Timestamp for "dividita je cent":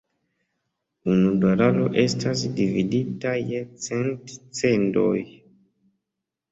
2.61-4.37